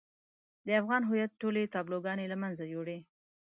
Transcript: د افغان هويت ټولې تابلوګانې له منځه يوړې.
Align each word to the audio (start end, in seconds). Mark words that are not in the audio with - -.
د 0.67 0.69
افغان 0.81 1.01
هويت 1.09 1.31
ټولې 1.41 1.71
تابلوګانې 1.73 2.25
له 2.31 2.37
منځه 2.43 2.63
يوړې. 2.73 2.99